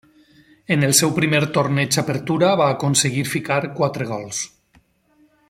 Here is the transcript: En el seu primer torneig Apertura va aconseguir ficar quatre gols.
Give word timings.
En 0.75 0.85
el 0.87 0.95
seu 0.99 1.11
primer 1.19 1.41
torneig 1.57 1.99
Apertura 2.03 2.49
va 2.63 2.71
aconseguir 2.77 3.27
ficar 3.35 3.61
quatre 3.77 4.09
gols. 4.15 4.43